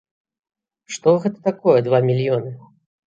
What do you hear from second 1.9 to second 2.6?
мільёны?